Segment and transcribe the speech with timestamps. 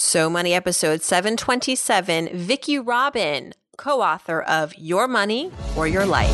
[0.00, 6.30] So Money episode 727, Vicki Robin, co author of Your Money or Your Life.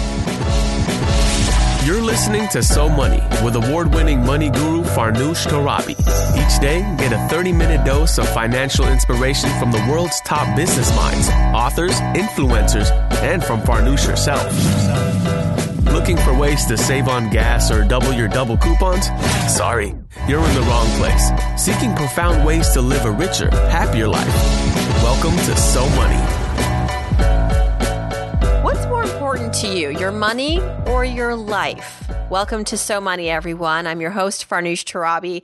[1.87, 5.93] You're listening to So Money with award winning money guru Farnoosh Torabi.
[6.37, 10.95] Each day, get a 30 minute dose of financial inspiration from the world's top business
[10.95, 12.91] minds, authors, influencers,
[13.23, 14.53] and from Farnoosh herself.
[16.05, 19.07] Looking for ways to save on gas or double your double coupons?
[19.51, 19.95] Sorry,
[20.29, 21.31] you're in the wrong place.
[21.57, 24.29] Seeking profound ways to live a richer, happier life.
[25.03, 26.21] Welcome to So Money.
[28.63, 32.07] What's more important to you, your money or your life?
[32.29, 33.87] Welcome to So Money, everyone.
[33.87, 35.43] I'm your host, Farnoosh Torabi.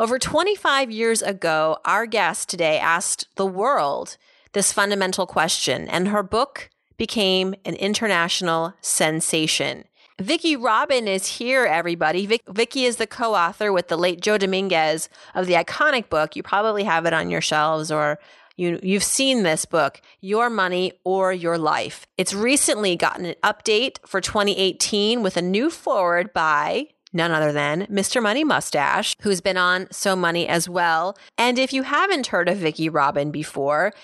[0.00, 4.16] Over 25 years ago, our guest today asked the world
[4.54, 9.84] this fundamental question, and her book became an international sensation.
[10.20, 12.26] Vicki Robin is here, everybody.
[12.26, 16.36] Vic- Vicki is the co author with the late Joe Dominguez of the iconic book.
[16.36, 18.18] You probably have it on your shelves or
[18.56, 22.06] you, you've seen this book, Your Money or Your Life.
[22.18, 27.86] It's recently gotten an update for 2018 with a new forward by none other than
[27.86, 28.22] Mr.
[28.22, 31.16] Money Mustache, who's been on So Money as well.
[31.38, 33.94] And if you haven't heard of Vicki Robin before,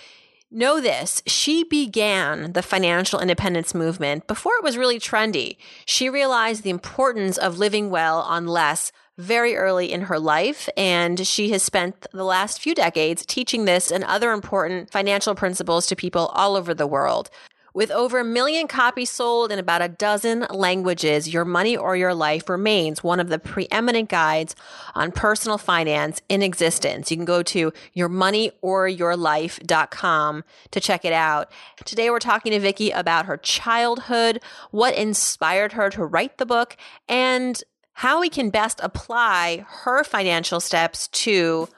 [0.56, 5.58] Know this, she began the financial independence movement before it was really trendy.
[5.84, 11.27] She realized the importance of living well on less very early in her life, and
[11.27, 15.94] she has spent the last few decades teaching this and other important financial principles to
[15.94, 17.28] people all over the world.
[17.77, 22.14] With over a million copies sold in about a dozen languages, Your Money or Your
[22.14, 24.56] Life remains one of the preeminent guides
[24.94, 27.10] on personal finance in existence.
[27.10, 31.52] You can go to yourmoneyoryourlife.com to check it out.
[31.84, 34.40] Today we're talking to Vicki about her childhood,
[34.70, 36.78] what inspired her to write the book,
[37.11, 41.68] and how we can best apply her financial steps to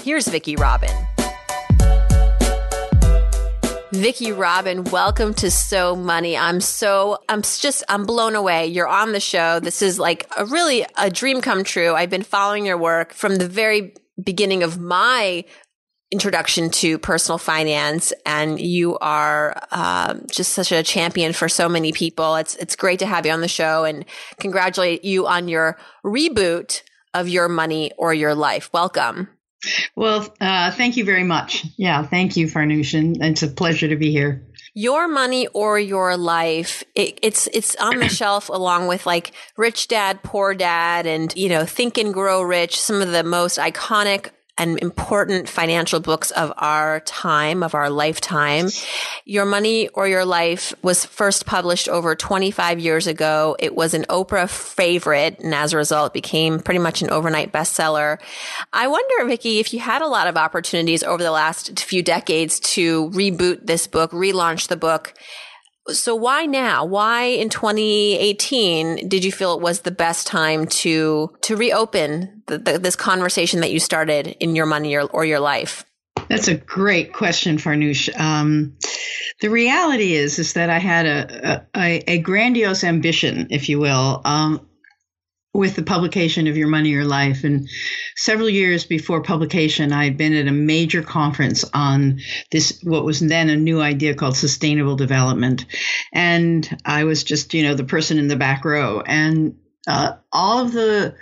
[0.00, 0.94] Here's Vicki Robin.
[3.92, 6.36] Vicki Robin, welcome to So Money.
[6.36, 8.68] I'm so, I'm just, I'm blown away.
[8.68, 9.58] You're on the show.
[9.58, 11.94] This is like a really a dream come true.
[11.94, 15.44] I've been following your work from the very beginning of my
[16.12, 21.92] introduction to personal finance and you are uh, just such a champion for so many
[21.92, 24.04] people it's it's great to have you on the show and
[24.40, 26.82] congratulate you on your reboot
[27.14, 29.28] of your money or your life welcome
[29.96, 31.66] well, uh, thank you very much.
[31.76, 32.94] Yeah, thank you, Farnoosh.
[33.22, 34.46] It's a pleasure to be here.
[34.72, 39.88] Your money or your life, it, it's it's on the shelf along with like Rich
[39.88, 44.30] Dad, Poor Dad, and you know Think and Grow Rich, some of the most iconic
[44.60, 48.68] and important financial books of our time, of our lifetime.
[49.24, 53.56] Your Money or Your Life was first published over 25 years ago.
[53.58, 58.20] It was an Oprah favorite and as a result became pretty much an overnight bestseller.
[58.70, 62.60] I wonder, Vicki, if you had a lot of opportunities over the last few decades
[62.60, 65.14] to reboot this book, relaunch the book
[65.88, 66.84] so why now?
[66.84, 72.58] Why in 2018 did you feel it was the best time to to reopen the,
[72.58, 75.84] the, this conversation that you started in your money or, or your life?
[76.28, 78.08] That's a great question, Farnoosh.
[78.18, 78.76] Um,
[79.40, 84.20] the reality is, is that I had a, a, a grandiose ambition, if you will,
[84.24, 84.66] um,
[85.52, 87.42] with the publication of Your Money, Your Life.
[87.44, 87.68] And
[88.16, 92.20] several years before publication, I had been at a major conference on
[92.52, 95.66] this, what was then a new idea called sustainable development.
[96.12, 99.00] And I was just, you know, the person in the back row.
[99.00, 99.56] And
[99.88, 101.16] uh, all of the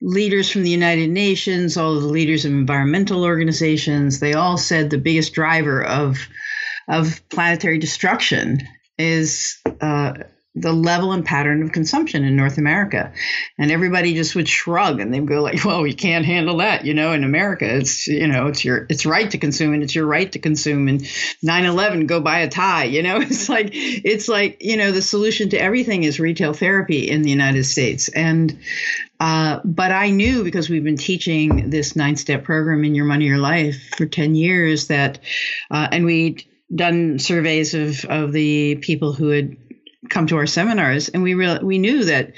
[0.00, 4.90] leaders from the United Nations, all of the leaders of environmental organizations, they all said
[4.90, 6.18] the biggest driver of
[6.88, 8.60] of planetary destruction
[8.96, 10.12] is uh,
[10.56, 13.12] the level and pattern of consumption in North America.
[13.58, 16.86] And everybody just would shrug and they'd go like, well, you can't handle that.
[16.86, 19.94] You know, in America, it's, you know, it's your, it's right to consume and it's
[19.94, 22.84] your right to consume and 9-11, go buy a tie.
[22.96, 27.10] You know, it's like, it's like, you know, the solution to everything is retail therapy
[27.10, 28.08] in the United States.
[28.08, 28.58] And,
[29.20, 33.26] uh, but I knew because we've been teaching this nine step program in your money,
[33.26, 35.18] your life for 10 years that,
[35.70, 36.44] uh, and we'd
[36.74, 39.56] done surveys of, of the people who had
[40.10, 42.32] come to our seminars and we real, we knew that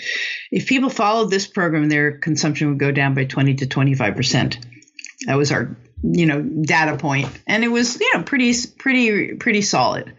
[0.50, 4.59] if people followed this program their consumption would go down by 20 to 25 percent.
[5.26, 9.62] That was our you know data point and it was you know pretty pretty pretty
[9.62, 10.15] solid.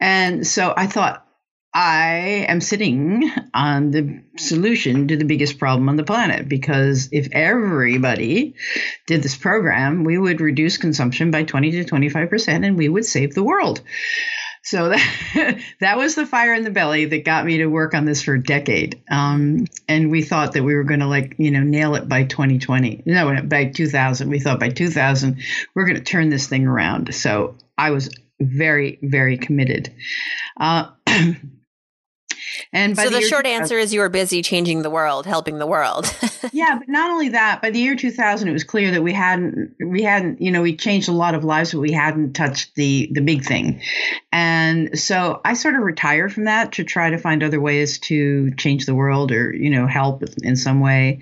[0.00, 1.26] And so i thought
[1.74, 7.28] i am sitting on the solution to the biggest problem on the planet because if
[7.32, 8.54] everybody
[9.06, 13.06] did this program we would reduce consumption by 20 to 25 percent and we would
[13.06, 13.80] save the world
[14.62, 14.88] so
[15.34, 18.22] that that was the fire in the belly that got me to work on this
[18.22, 19.02] for a decade.
[19.10, 22.24] Um, and we thought that we were going to like you know nail it by
[22.24, 23.02] 2020.
[23.06, 24.30] No, by 2000.
[24.30, 25.42] We thought by 2000
[25.74, 27.14] we're going to turn this thing around.
[27.14, 28.10] So I was
[28.40, 29.92] very very committed.
[30.58, 30.90] Uh,
[32.72, 35.66] And so the, the short answer is you were busy changing the world, helping the
[35.66, 36.12] world.
[36.52, 39.74] yeah, but not only that, by the year 2000, it was clear that we hadn't,
[39.84, 43.10] we hadn't, you know, we changed a lot of lives, but we hadn't touched the
[43.12, 43.82] the big thing.
[44.30, 48.52] And so I sort of retired from that to try to find other ways to
[48.54, 51.20] change the world or you know help in some way.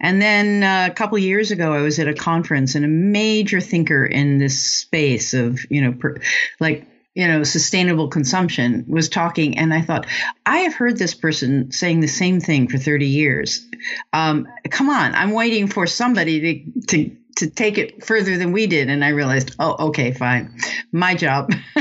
[0.00, 3.60] And then uh, a couple years ago, I was at a conference, and a major
[3.60, 6.16] thinker in this space of you know, per,
[6.58, 10.06] like you know, sustainable consumption was talking, and I thought,
[10.46, 13.66] I have heard this person saying the same thing for 30 years.
[14.12, 18.66] Um, come on, I'm waiting for somebody to, to to take it further than we
[18.66, 18.88] did.
[18.88, 20.58] And I realized, oh, okay, fine,
[20.92, 21.52] my job.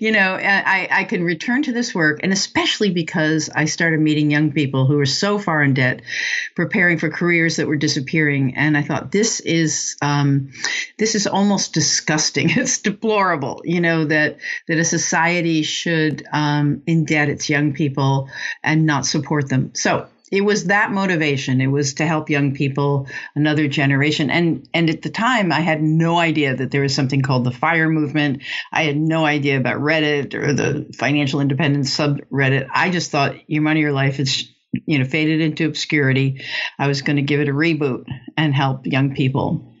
[0.00, 4.30] you know, I, I can return to this work, and especially because I started meeting
[4.30, 6.02] young people who were so far in debt,
[6.54, 8.56] preparing for careers that were disappearing.
[8.56, 10.50] And I thought, this is um,
[10.98, 12.50] this is almost disgusting.
[12.66, 18.28] It's deplorable, you know, that that a society should um, indebt its young people
[18.64, 19.72] and not support them.
[19.74, 21.60] So it was that motivation.
[21.60, 24.30] It was to help young people, another generation.
[24.30, 27.52] And and at the time, I had no idea that there was something called the
[27.52, 28.42] Fire Movement.
[28.72, 32.68] I had no idea about Reddit or the financial independence subreddit.
[32.72, 34.52] I just thought your money, your life is
[34.84, 36.44] you know faded into obscurity.
[36.78, 38.06] I was going to give it a reboot
[38.36, 39.75] and help young people.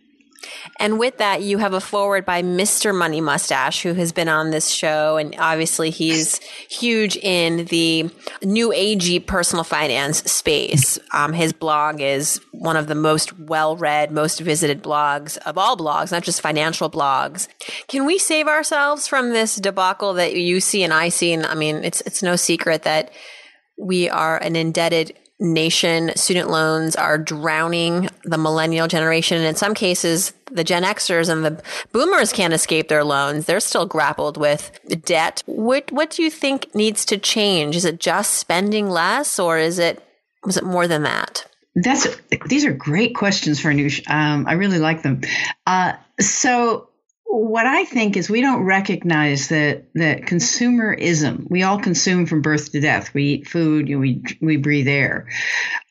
[0.78, 2.94] And with that, you have a forward by Mr.
[2.94, 5.16] Money Mustache, who has been on this show.
[5.16, 6.38] And obviously, he's
[6.68, 8.10] huge in the
[8.42, 10.98] new agey personal finance space.
[11.12, 15.76] Um, his blog is one of the most well read, most visited blogs of all
[15.76, 17.48] blogs, not just financial blogs.
[17.88, 21.32] Can we save ourselves from this debacle that you see and I see?
[21.32, 23.10] And I mean, it's, it's no secret that
[23.78, 26.12] we are an indebted nation.
[26.16, 29.38] Student loans are drowning the millennial generation.
[29.38, 31.62] And in some cases, the Gen Xers and the
[31.92, 33.46] boomers can't escape their loans.
[33.46, 35.42] They're still grappled with debt.
[35.46, 37.76] What, what do you think needs to change?
[37.76, 40.02] Is it just spending less or is it,
[40.44, 41.46] was it more than that?
[41.74, 42.06] That's,
[42.46, 44.02] these are great questions Farnoosh.
[44.08, 45.20] Um, I really like them.
[45.66, 46.88] Uh, so
[47.28, 51.50] what I think is we don't recognize that that consumerism.
[51.50, 53.12] We all consume from birth to death.
[53.14, 53.88] We eat food.
[53.88, 55.28] You know, we we breathe air.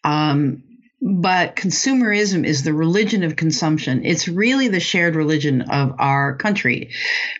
[0.04, 0.64] Um,
[1.02, 4.06] but consumerism is the religion of consumption.
[4.06, 6.92] It's really the shared religion of our country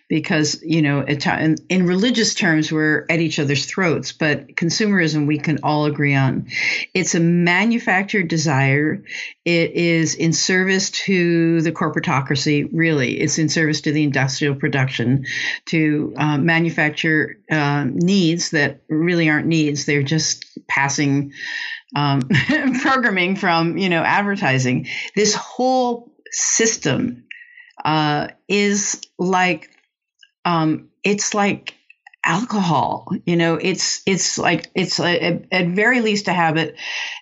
[0.08, 5.60] because, you know, in, religious terms, we're at each other's throats, but consumerism we can
[5.62, 6.48] all agree on.
[6.92, 9.02] It's a manufactured desire.
[9.44, 13.18] It is in service to the corporatocracy, really.
[13.18, 15.24] It's in service to the industrial production
[15.66, 19.86] to uh, manufacture uh, needs that really aren't needs.
[19.86, 21.32] They're just passing
[21.96, 22.20] um,
[22.82, 24.86] programming from you know advertising.
[25.16, 27.24] This whole system
[27.84, 29.70] uh, is like
[30.44, 31.75] um, it's like
[32.26, 36.76] alcohol you know it's it's like it's a, at very least a habit.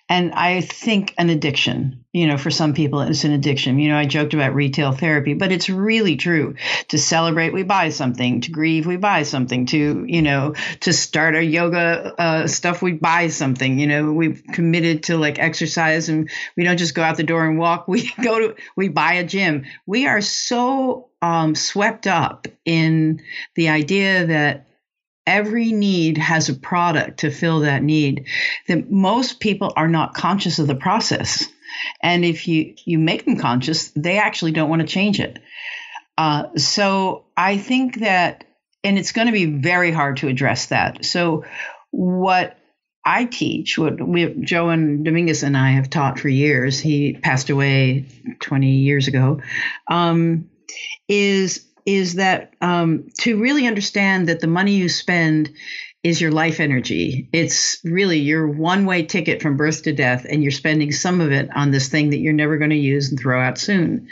[0.09, 3.77] And i think an addiction you know for some people it's an addiction.
[3.77, 6.55] You know i joked about retail therapy but it's really true.
[6.89, 8.41] To celebrate we buy something.
[8.41, 9.67] To grieve we buy something.
[9.67, 13.77] To you know to start our yoga uh, stuff we buy something.
[13.77, 17.45] You know we've committed to like exercise and we don't just go out the door
[17.45, 17.87] and walk.
[17.95, 19.65] We go to we buy a gym.
[19.85, 23.21] We are so um, swept up in
[23.55, 24.65] the idea that
[25.27, 28.27] every need has a product to fill that need
[28.67, 31.47] that most people are not conscious of the process
[32.01, 35.39] and if you you make them conscious they actually don't want to change it
[36.17, 38.45] uh, so i think that
[38.83, 41.43] and it's going to be very hard to address that so
[41.91, 42.57] what
[43.07, 46.79] I teach what we, Joe and Dominguez and I have taught for years.
[46.79, 48.07] He passed away
[48.39, 49.41] 20 years ago.
[49.87, 50.49] Um,
[51.07, 55.53] is is that um, to really understand that the money you spend
[56.03, 57.29] is your life energy.
[57.33, 61.31] It's really your one way ticket from birth to death, and you're spending some of
[61.31, 64.07] it on this thing that you're never going to use and throw out soon.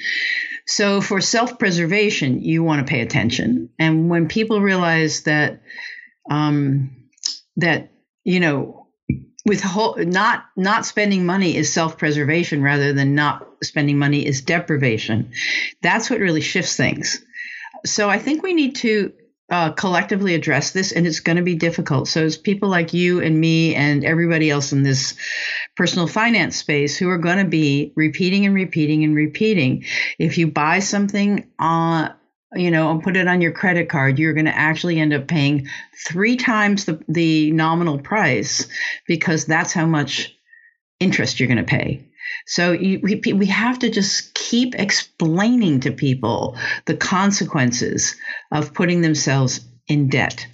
[0.66, 3.70] So, for self preservation, you want to pay attention.
[3.78, 5.62] And when people realize that,
[6.30, 6.96] um,
[7.58, 7.92] that,
[8.24, 8.88] you know,
[9.46, 14.42] with whole, not not spending money is self preservation rather than not spending money is
[14.42, 15.32] deprivation.
[15.84, 17.24] That's what really shifts things
[17.86, 19.14] so I think we need to
[19.50, 22.08] uh, collectively address this, and it's going to be difficult.
[22.08, 25.16] So it's people like you and me and everybody else in this
[25.76, 29.86] personal finance space who are going to be repeating and repeating and repeating.
[30.18, 32.14] If you buy something on
[32.56, 35.28] you know, and put it on your credit card, you're going to actually end up
[35.28, 35.68] paying
[36.08, 38.68] three times the, the nominal price
[39.08, 40.36] because that's how much
[41.00, 42.08] interest you're going to pay.
[42.46, 48.16] So you, we, we have to just keep explaining to people the consequences
[48.52, 50.46] of putting themselves in debt.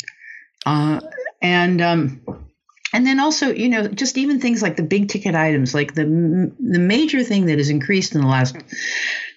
[0.65, 1.00] Uh,
[1.41, 2.22] and um,
[2.93, 6.03] and then also, you know, just even things like the big ticket items, like the
[6.60, 8.55] the major thing that has increased in the last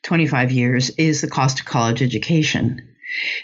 [0.02, 2.88] 25 years is the cost of college education.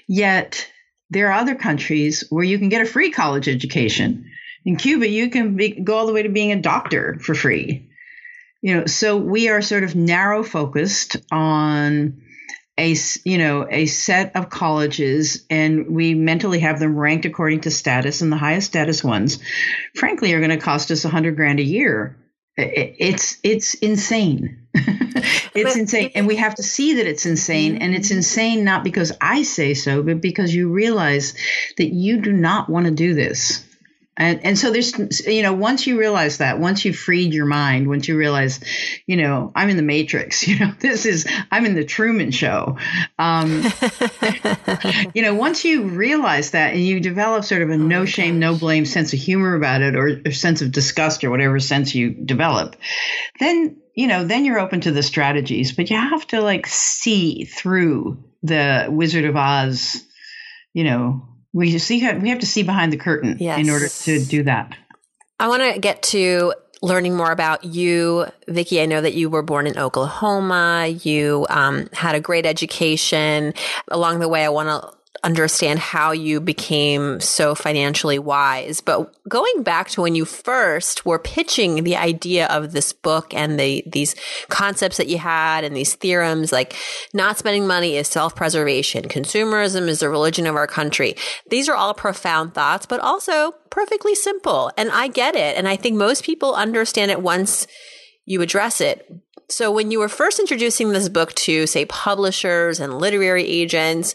[0.06, 0.70] Yet
[1.10, 4.30] there are other countries where you can get a free college education.
[4.64, 7.88] In Cuba, you can be, go all the way to being a doctor for free.
[8.60, 12.22] You know, so we are sort of narrow focused on
[12.78, 17.70] a you know a set of colleges and we mentally have them ranked according to
[17.70, 19.40] status and the highest status ones
[19.94, 22.16] frankly are going to cost us a hundred grand a year.
[22.56, 24.66] It's it's insane.
[25.54, 28.18] It's insane and we have to see that it's insane and it's mm-hmm.
[28.18, 31.34] insane not because i say so but because you realize
[31.78, 33.64] that you do not want to do this
[34.18, 37.87] and, and so there's, you know, once you realize that, once you've freed your mind,
[37.87, 38.58] once you realize,
[39.06, 42.78] you know, I'm in the Matrix, you know, this is, I'm in the Truman Show.
[43.16, 43.62] Um,
[45.14, 48.40] you know, once you realize that and you develop sort of a oh no shame,
[48.40, 51.94] no blame sense of humor about it or, or sense of disgust or whatever sense
[51.94, 52.75] you develop,
[53.38, 57.44] then, you know, then you're open to the strategies, but you have to like see
[57.44, 60.04] through the Wizard of Oz,
[60.75, 63.59] you know, we see we have to see behind the curtain yes.
[63.59, 64.76] in order to do that.
[65.40, 68.81] I want to get to learning more about you, Vicki.
[68.81, 70.87] I know that you were born in Oklahoma.
[70.87, 73.55] You um, had a great education.
[73.88, 78.80] Along the way, I want to understand how you became so financially wise.
[78.80, 83.58] But going back to when you first were pitching the idea of this book and
[83.58, 84.14] the these
[84.48, 86.76] concepts that you had and these theorems like
[87.12, 91.16] not spending money is self-preservation, consumerism is the religion of our country.
[91.50, 94.70] These are all profound thoughts, but also perfectly simple.
[94.76, 95.56] And I get it.
[95.56, 97.66] And I think most people understand it once
[98.25, 99.10] you address it.
[99.50, 104.14] So when you were first introducing this book to say publishers and literary agents,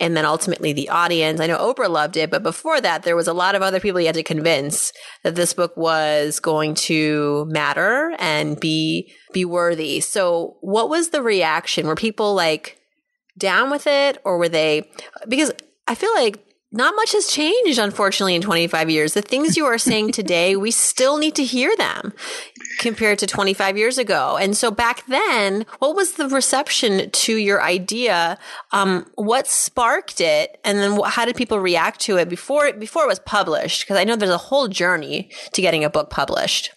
[0.00, 1.40] and then ultimately the audience.
[1.40, 4.00] I know Oprah loved it, but before that, there was a lot of other people
[4.00, 4.92] you had to convince
[5.24, 10.00] that this book was going to matter and be be worthy.
[10.00, 11.86] So, what was the reaction?
[11.86, 12.78] Were people like
[13.36, 14.90] down with it, or were they?
[15.28, 15.52] Because
[15.86, 19.14] I feel like not much has changed, unfortunately, in 25 years.
[19.14, 22.12] The things you are saying today, we still need to hear them
[22.78, 24.36] compared to 25 years ago.
[24.36, 28.38] And so back then, what was the reception to your idea?
[28.72, 30.60] Um, what sparked it?
[30.62, 33.82] And then how did people react to it before, before it was published?
[33.82, 36.70] Because I know there's a whole journey to getting a book published.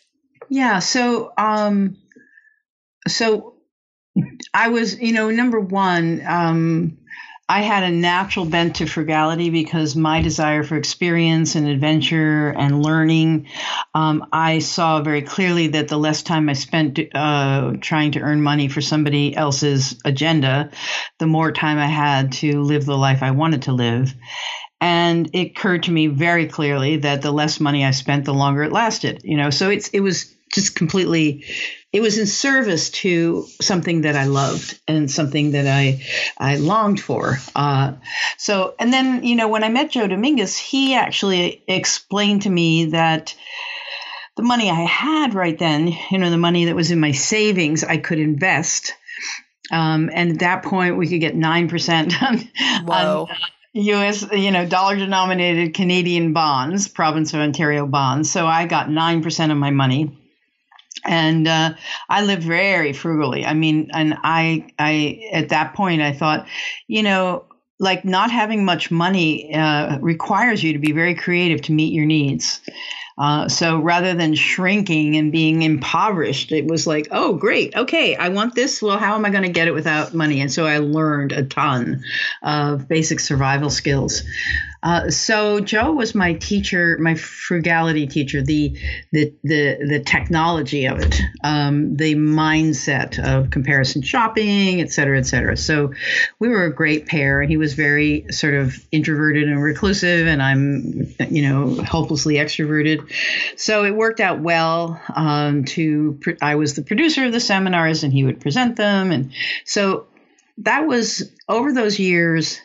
[0.50, 0.80] Yeah.
[0.80, 1.98] So, um,
[3.10, 3.56] so
[4.54, 6.98] I was, you know, number one, um,
[7.52, 12.82] I had a natural bent to frugality because my desire for experience and adventure and
[12.82, 13.48] learning,
[13.94, 18.42] um, I saw very clearly that the less time I spent uh, trying to earn
[18.42, 20.72] money for somebody else's agenda,
[21.20, 24.16] the more time I had to live the life I wanted to live.
[24.80, 28.64] And it occurred to me very clearly that the less money I spent, the longer
[28.64, 29.24] it lasted.
[29.26, 31.46] You know, so it's it was just completely
[31.94, 36.02] it was in service to something that I loved and something that I
[36.38, 37.38] I longed for.
[37.56, 37.94] Uh,
[38.38, 42.86] so, and then you know, when I met Joe Dominguez, he actually explained to me
[42.86, 43.36] that
[44.38, 47.84] the money I had right then, you know, the money that was in my savings,
[47.84, 48.94] I could invest.
[49.70, 52.50] Um, and at that point, we could get nine percent on,
[52.88, 53.28] on
[53.74, 54.26] U.S.
[54.32, 58.32] you know dollar denominated Canadian bonds, province of Ontario bonds.
[58.32, 60.18] So I got nine percent of my money
[61.06, 61.74] and uh,
[62.10, 63.46] I lived very frugally.
[63.46, 66.48] I mean, and I, I at that point I thought,
[66.88, 67.46] you know,
[67.80, 72.06] like not having much money uh, requires you to be very creative to meet your
[72.06, 72.62] needs.
[73.18, 77.76] Uh, so rather than shrinking and being impoverished, it was like, oh, great.
[77.76, 78.82] Okay, I want this.
[78.82, 80.42] Well, how am I going to get it without money?
[80.42, 82.04] And so I learned a ton
[82.42, 84.24] of basic survival skills.
[84.84, 88.78] Uh, so Joe was my teacher, my frugality teacher, the
[89.12, 95.28] the the, the technology of it, um, the mindset of comparison shopping, et cetera, et
[95.28, 95.56] cetera.
[95.56, 95.94] So
[96.40, 100.42] we were a great pair, and he was very sort of introverted and reclusive, and
[100.42, 103.12] I'm, you know, hopelessly extroverted.
[103.58, 105.00] So it worked out well.
[105.16, 109.32] Um, to I was the producer of the seminars, and he would present them, and
[109.66, 110.08] so
[110.60, 112.60] that was over those years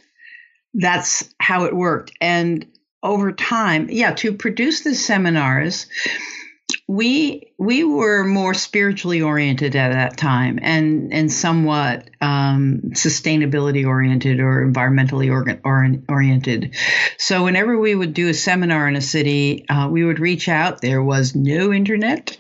[0.77, 2.13] that's how it worked.
[2.21, 2.67] And
[3.03, 5.87] over time, yeah, to produce the seminars,
[6.89, 14.39] we we were more spiritually oriented at that time and and somewhat um, sustainability oriented
[14.39, 16.77] or environmentally organ, or, oriented.
[17.19, 20.81] So whenever we would do a seminar in a city uh, we would reach out.
[20.81, 22.37] There was no internet.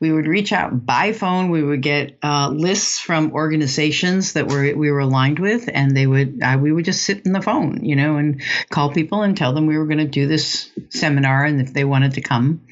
[0.00, 1.50] We would reach out by phone.
[1.50, 6.06] We would get uh, lists from organizations that were we were aligned with and they
[6.06, 9.36] would uh, we would just sit in the phone you know and call people and
[9.36, 12.62] tell them we were going to do this seminar and if they wanted to come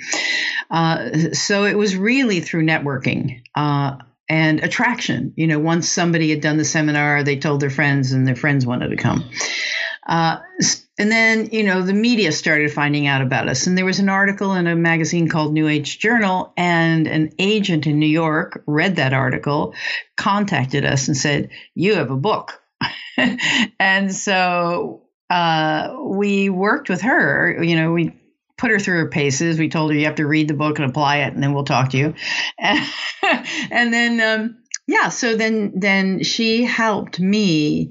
[0.71, 3.97] uh, so it was really through networking uh,
[4.29, 5.33] and attraction.
[5.37, 8.65] You know, once somebody had done the seminar, they told their friends, and their friends
[8.65, 9.29] wanted to come.
[10.07, 10.39] Uh,
[10.99, 13.67] and then, you know, the media started finding out about us.
[13.67, 17.87] And there was an article in a magazine called New Age Journal, and an agent
[17.87, 19.75] in New York read that article,
[20.17, 22.61] contacted us, and said, You have a book.
[23.79, 27.63] and so uh, we worked with her.
[27.63, 28.20] You know, we
[28.61, 29.59] put her through her paces.
[29.59, 31.65] We told her you have to read the book and apply it, and then we'll
[31.65, 32.15] talk to you.
[32.59, 32.87] And,
[33.71, 37.91] and then, um, yeah, so then then she helped me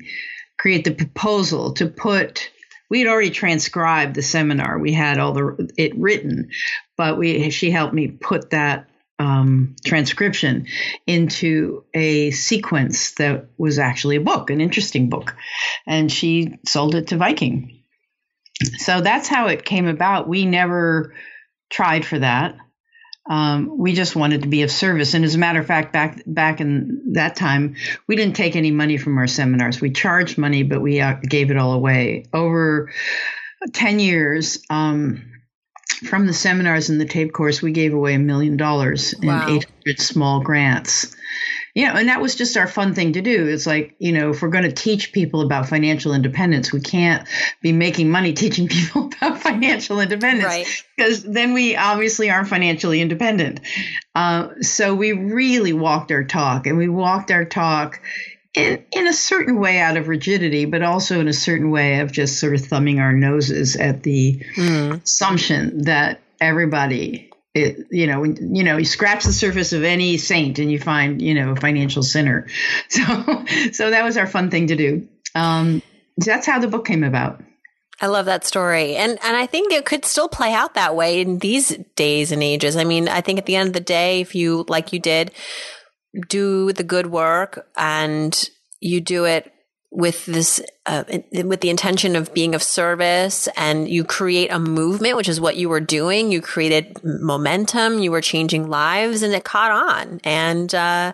[0.58, 2.52] create the proposal to put.
[2.90, 4.78] We had already transcribed the seminar.
[4.78, 6.50] We had all the it written,
[6.98, 10.68] but we she helped me put that um, transcription
[11.08, 15.36] into a sequence that was actually a book, an interesting book,
[15.88, 17.79] and she sold it to Viking
[18.78, 20.28] so that's how it came about.
[20.28, 21.13] We never
[21.70, 22.58] tried for that.
[23.30, 25.13] Um, we just wanted to be of service.
[25.13, 27.75] And as a matter of fact, back back in that time,
[28.08, 29.80] we didn't take any money from our seminars.
[29.80, 32.25] We charged money, but we uh, gave it all away.
[32.34, 32.92] Over
[33.72, 35.32] ten years um,
[36.08, 39.46] from the seminars and the tape course, we gave away a million dollars in wow.
[39.48, 41.16] eight hundred small grants
[41.86, 43.48] know, and that was just our fun thing to do.
[43.48, 47.28] It's like, you know, if we're going to teach people about financial independence, we can't
[47.62, 50.84] be making money teaching people about financial independence right.
[50.96, 53.62] because then we obviously aren't financially independent.
[54.16, 58.02] Uh, so we really walked our talk and we walked our talk
[58.54, 62.12] in, in a certain way out of rigidity, but also in a certain way of
[62.12, 65.04] just sort of thumbing our noses at the mm.
[65.04, 70.60] assumption that everybody it, you know, you know, you scratch the surface of any saint
[70.60, 72.48] and you find, you know, a financial sinner.
[72.89, 75.08] So, so that was our fun thing to do.
[75.36, 75.82] Um,
[76.18, 77.41] that's how the book came about.
[78.01, 78.96] I love that story.
[78.96, 82.41] And and I think it could still play out that way in these days and
[82.41, 82.78] ages.
[82.78, 85.32] I mean, I think at the end of the day, if you like you did
[86.28, 89.52] do the good work and you do it
[89.91, 95.17] with this uh, with the intention of being of service and you create a movement
[95.17, 99.43] which is what you were doing you created momentum you were changing lives and it
[99.43, 101.12] caught on and uh,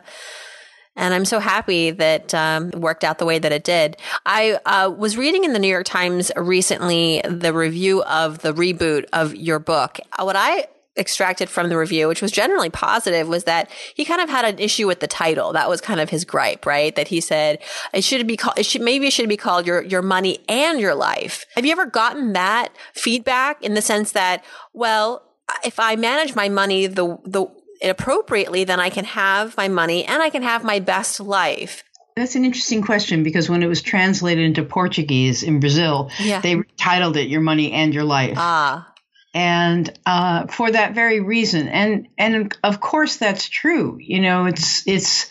[0.98, 3.98] and I'm so happy that um, it worked out the way that it did.
[4.26, 9.06] I uh, was reading in the New York Times recently the review of the reboot
[9.12, 10.00] of your book.
[10.18, 14.30] What I extracted from the review, which was generally positive, was that he kind of
[14.30, 15.54] had an issue with the title.
[15.54, 16.96] That was kind of his gripe, right?
[16.96, 17.62] That he said
[17.94, 20.80] it should be called, it should, maybe it should be called your, your money and
[20.80, 21.46] your life.
[21.56, 25.24] Have you ever gotten that feedback in the sense that, well,
[25.64, 27.48] if I manage my money the, the,
[27.84, 31.84] appropriately, then I can have my money and I can have my best life.
[32.16, 36.40] That's an interesting question because when it was translated into Portuguese in Brazil, yeah.
[36.40, 38.90] they titled it "Your Money and Your Life." Ah,
[39.36, 41.68] and uh, for that very reason.
[41.68, 45.28] And and of course that's true you know it's it's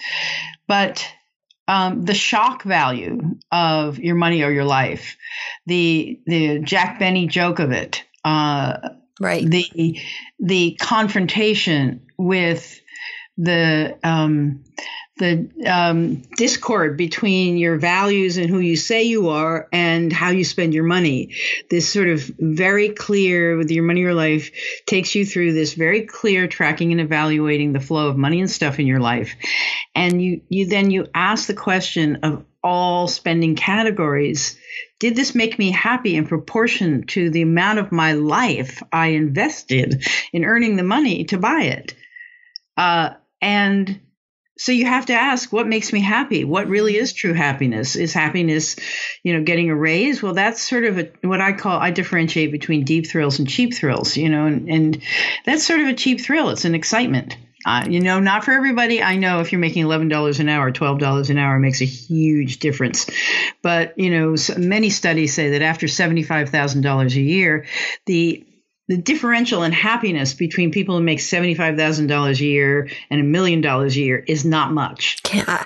[0.66, 1.06] but
[1.66, 5.16] um, the shock value of your money or your life
[5.66, 8.90] the the jack benny joke of it uh,
[9.20, 9.48] right.
[9.48, 10.00] the
[10.38, 12.80] the confrontation with
[13.36, 14.64] the um,
[15.16, 20.44] the um, discord between your values and who you say you are and how you
[20.44, 21.34] spend your money.
[21.70, 24.50] This sort of very clear with your money your life
[24.86, 28.80] takes you through this very clear tracking and evaluating the flow of money and stuff
[28.80, 29.36] in your life.
[29.94, 34.58] And you, you then you ask the question of all spending categories.
[34.98, 40.04] Did this make me happy in proportion to the amount of my life I invested
[40.32, 41.94] in earning the money to buy it?
[42.76, 44.00] Uh, and
[44.56, 46.44] so you have to ask what makes me happy?
[46.44, 47.96] What really is true happiness?
[47.96, 48.76] Is happiness
[49.22, 50.22] you know getting a raise?
[50.22, 53.74] Well that's sort of a, what i call i differentiate between deep thrills and cheap
[53.74, 55.02] thrills you know and, and
[55.44, 56.50] that's sort of a cheap thrill.
[56.50, 57.36] It's an excitement.
[57.66, 59.02] Uh, you know not for everybody.
[59.02, 63.06] I know if you're making $11 an hour $12 an hour makes a huge difference.
[63.62, 67.66] But you know many studies say that after $75000 a year
[68.06, 68.46] the
[68.86, 73.96] the differential in happiness between people who make $75,000 a year and a million dollars
[73.96, 75.22] a year is not much.
[75.32, 75.64] Yeah.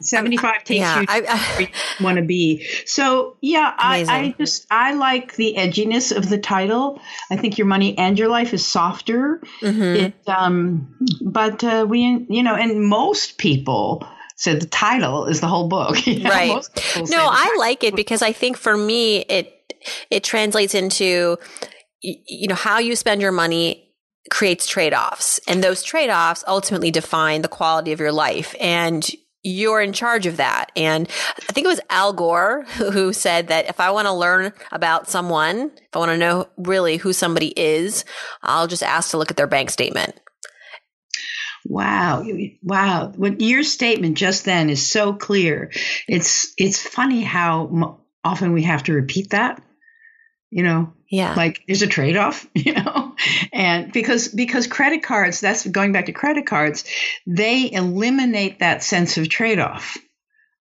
[0.00, 1.68] 75 takes Yeah, you to I- where you
[2.00, 2.64] want to be.
[2.86, 7.00] So, yeah, I, I just, I like the edginess of the title.
[7.30, 9.40] I think your money and your life is softer.
[9.60, 9.96] Mhm.
[9.96, 14.06] It, um, but uh, we, you know, and most people
[14.36, 16.06] said the title is the whole book.
[16.06, 16.68] You know, Right.
[17.08, 19.56] No, I like it because I think for me it
[20.10, 21.36] it translates into
[22.02, 23.86] you know how you spend your money
[24.30, 29.10] creates trade-offs and those trade-offs ultimately define the quality of your life and
[29.42, 30.70] you're in charge of that.
[30.76, 31.08] And
[31.48, 34.52] I think it was Al Gore who who said that if I want to learn
[34.72, 38.04] about someone, if I want to know really who somebody is,
[38.42, 40.18] I'll just ask to look at their bank statement.
[41.64, 42.24] Wow,
[42.62, 43.12] wow!
[43.16, 45.70] What your statement just then is so clear.
[46.08, 49.62] It's it's funny how often we have to repeat that.
[50.50, 51.34] You know, Yeah.
[51.34, 52.46] like there's a trade-off.
[52.54, 53.16] You know,
[53.52, 56.84] and because because credit cards, that's going back to credit cards,
[57.26, 59.96] they eliminate that sense of trade-off.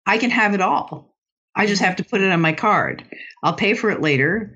[0.05, 1.15] I can have it all.
[1.55, 3.03] I just have to put it on my card.
[3.43, 4.55] I'll pay for it later.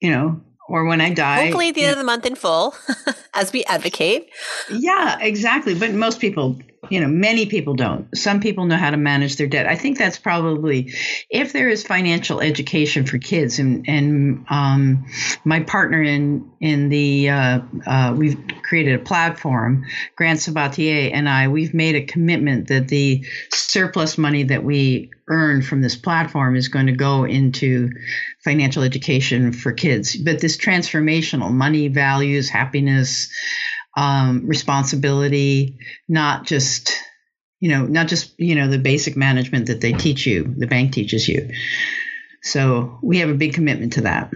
[0.00, 1.44] You know, or when I die.
[1.44, 2.74] Hopefully at the end of the month in full,
[3.34, 4.30] as we advocate.
[4.70, 5.74] Yeah, exactly.
[5.74, 6.58] But most people,
[6.90, 8.16] you know, many people don't.
[8.16, 9.66] Some people know how to manage their debt.
[9.66, 10.92] I think that's probably
[11.30, 15.06] if there is financial education for kids, and and um,
[15.44, 19.84] my partner in in the uh, uh, we've created a platform,
[20.16, 21.48] Grant Sabatier and I.
[21.48, 26.68] We've made a commitment that the surplus money that we earn from this platform is
[26.68, 27.90] going to go into
[28.42, 30.16] financial education for kids.
[30.16, 33.30] But this transformational money, values, happiness
[33.96, 35.78] um, responsibility,
[36.08, 36.92] not just
[37.60, 40.92] you know, not just you know the basic management that they teach you, the bank
[40.92, 41.50] teaches you.
[42.42, 44.30] So we have a big commitment to that.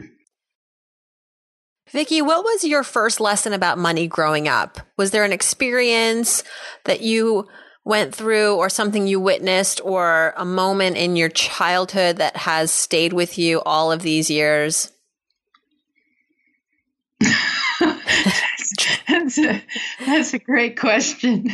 [1.90, 4.78] Vicki, what was your first lesson about money growing up?
[4.96, 6.44] Was there an experience
[6.84, 7.48] that you
[7.84, 13.12] went through or something you witnessed or a moment in your childhood that has stayed
[13.12, 14.92] with you all of these years?
[19.18, 19.62] that's, a,
[20.04, 21.50] that's a great question.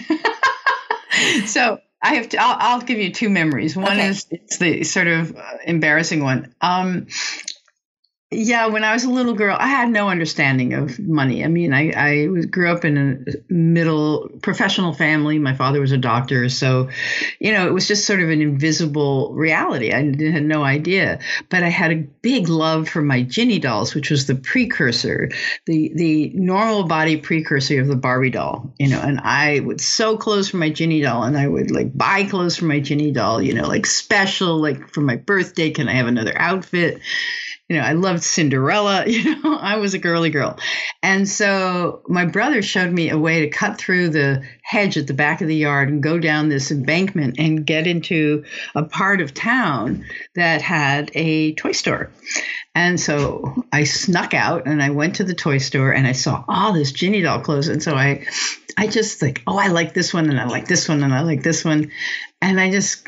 [1.46, 2.38] so I have to.
[2.38, 3.76] I'll, I'll give you two memories.
[3.76, 4.08] One Okay.
[4.08, 6.54] is it's the sort of uh, embarrassing one.
[6.60, 7.06] Um,
[8.34, 11.44] yeah, when I was a little girl, I had no understanding of money.
[11.44, 12.96] I mean, I, I was, grew up in
[13.28, 15.38] a middle professional family.
[15.38, 16.88] My father was a doctor, so
[17.38, 19.92] you know, it was just sort of an invisible reality.
[19.92, 24.10] I had no idea, but I had a big love for my Ginny dolls, which
[24.10, 25.30] was the precursor,
[25.66, 28.72] the the normal body precursor of the Barbie doll.
[28.78, 31.96] You know, and I would sew clothes for my Ginny doll, and I would like
[31.96, 33.40] buy clothes for my Ginny doll.
[33.40, 37.00] You know, like special, like for my birthday, can I have another outfit?
[37.68, 39.04] You know, I loved Cinderella.
[39.14, 40.58] You know, I was a girly girl.
[41.02, 45.14] And so my brother showed me a way to cut through the hedge at the
[45.14, 49.32] back of the yard and go down this embankment and get into a part of
[49.32, 52.10] town that had a toy store.
[52.74, 56.44] And so I snuck out and I went to the toy store and I saw
[56.48, 57.68] all this Ginny doll clothes.
[57.68, 58.26] And so I,
[58.76, 61.22] I just like, oh, I like this one and I like this one and I
[61.22, 61.92] like this one.
[62.42, 63.06] And I just,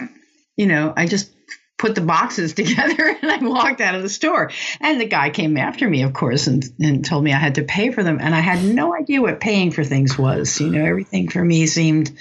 [0.57, 1.36] you know, I just
[1.79, 4.51] put the boxes together and I walked out of the store.
[4.81, 7.63] And the guy came after me, of course, and, and told me I had to
[7.63, 8.19] pay for them.
[8.21, 10.61] And I had no idea what paying for things was.
[10.61, 12.17] You know, everything for me seemed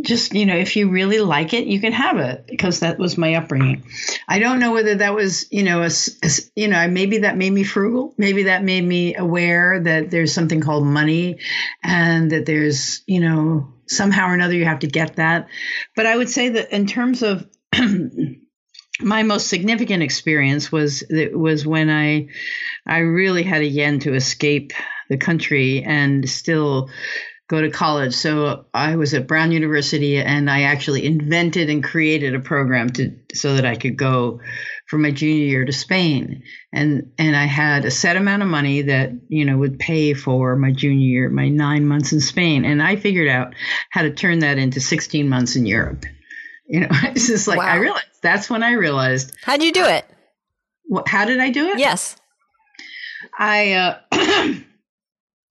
[0.00, 3.16] just, you know, if you really like it, you can have it because that was
[3.16, 3.82] my upbringing.
[4.28, 8.14] I don't know whether that was, you know, a—you know, maybe that made me frugal.
[8.18, 11.38] Maybe that made me aware that there's something called money
[11.82, 15.48] and that there's, you know, somehow or another you have to get that.
[15.94, 17.48] But I would say that in terms of
[19.00, 22.28] my most significant experience was was when I
[22.86, 24.72] I really had a yen to escape
[25.08, 26.90] the country and still
[27.48, 28.14] go to college.
[28.14, 33.16] So I was at Brown University and I actually invented and created a program to
[33.34, 34.40] so that I could go
[34.88, 36.42] for my junior year to Spain.
[36.72, 40.56] And and I had a set amount of money that, you know, would pay for
[40.56, 42.64] my junior year, my 9 months in Spain.
[42.64, 43.54] And I figured out
[43.90, 46.04] how to turn that into 16 months in Europe.
[46.68, 50.04] You know, it's just like I realized that's when I realized How'd you do it?
[50.86, 51.78] what, how did I do it?
[51.78, 52.16] Yes.
[53.38, 54.54] I uh,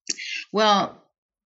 [0.52, 1.02] well,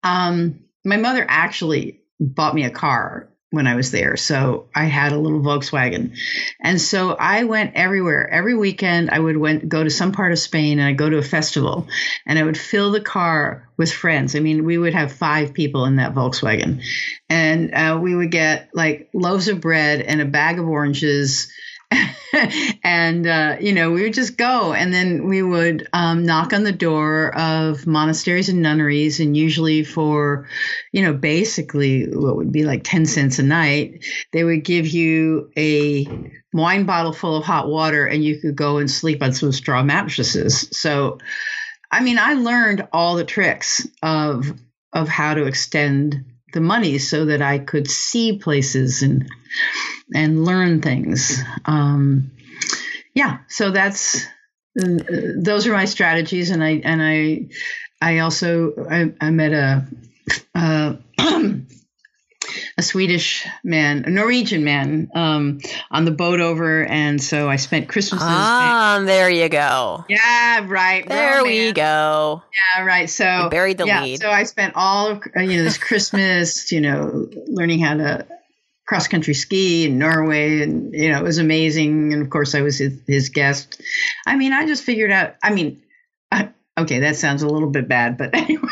[0.04, 5.12] um, my mother actually bought me a car when I was there, so I had
[5.12, 6.18] a little Volkswagen,
[6.62, 8.30] and so I went everywhere.
[8.30, 11.10] Every weekend, I would went go to some part of Spain, and I would go
[11.10, 11.88] to a festival,
[12.28, 14.36] and I would fill the car with friends.
[14.36, 16.84] I mean, we would have five people in that Volkswagen,
[17.30, 21.52] and uh, we would get like loaves of bread and a bag of oranges
[22.84, 24.74] and uh, you know we would just go.
[24.74, 29.84] And then we would um, knock on the door of monasteries and nunneries and usually
[29.84, 30.48] for
[30.92, 35.50] you know basically what would be like 10 cents a night they would give you
[35.58, 36.08] a
[36.54, 39.84] wine bottle full of hot water and you could go and sleep on some straw
[39.84, 40.68] mattresses.
[40.72, 41.20] So
[41.92, 44.52] i mean i learned all the tricks of
[44.92, 49.30] of how to extend the money so that i could see places and
[50.14, 51.42] and learn things.
[51.66, 52.32] Um,
[53.14, 54.26] yeah, so that's
[54.76, 57.48] those are my strategies, and I and I
[58.02, 59.88] I also I, I met a.
[60.54, 60.96] Uh,
[62.78, 65.60] a Swedish man, a Norwegian man, um,
[65.92, 68.22] on the boat over, and so I spent Christmas.
[68.24, 70.06] Ah, there you go.
[70.10, 71.08] Yeah, right.
[71.08, 71.48] There Romance.
[71.48, 72.44] we go.
[72.76, 73.10] Yeah, right.
[73.10, 74.20] So you buried the yeah, lead.
[74.20, 78.28] So I spent all of you know this Christmas, you know, learning how to
[78.86, 82.14] cross country ski in Norway, and you know it was amazing.
[82.14, 83.82] And of course, I was his, his guest.
[84.26, 85.36] I mean, I just figured out.
[85.44, 85.84] I mean,
[86.32, 88.68] I, okay, that sounds a little bit bad, but anyway.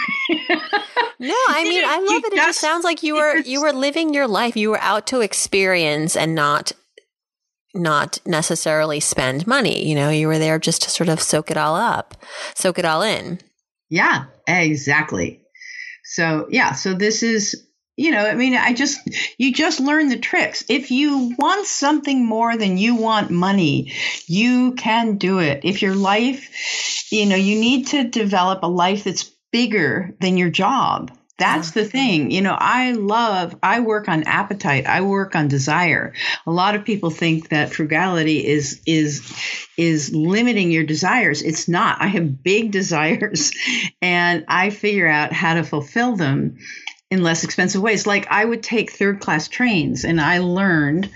[1.24, 2.34] No, I mean, I love it.
[2.34, 4.58] It just sounds like you were you were living your life.
[4.58, 6.74] You were out to experience and not
[7.74, 9.88] not necessarily spend money.
[9.88, 12.16] You know, you were there just to sort of soak it all up,
[12.56, 13.40] soak it all in.
[13.90, 15.42] Yeah, exactly.
[16.04, 19.00] So, yeah, so this is you know, I mean, I just,
[19.38, 20.66] you just learn the tricks.
[20.68, 23.94] If you want something more than you want money,
[24.26, 25.62] you can do it.
[25.64, 30.50] If your life, you know, you need to develop a life that's bigger than your
[30.50, 31.16] job.
[31.38, 32.32] That's the thing.
[32.32, 34.86] You know, I love, I work on appetite.
[34.86, 36.14] I work on desire.
[36.46, 39.32] A lot of people think that frugality is, is,
[39.78, 41.42] is limiting your desires.
[41.42, 42.02] It's not.
[42.02, 43.52] I have big desires
[44.02, 46.58] and I figure out how to fulfill them
[47.14, 48.08] in less expensive ways.
[48.08, 51.12] Like I would take third class trains, and I learned